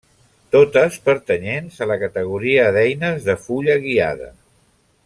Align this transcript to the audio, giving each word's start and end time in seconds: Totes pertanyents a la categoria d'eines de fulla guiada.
Totes 0.53 0.97
pertanyents 1.09 1.77
a 1.85 1.89
la 1.91 1.99
categoria 2.05 2.65
d'eines 2.79 3.31
de 3.31 3.39
fulla 3.47 3.79
guiada. 3.89 4.35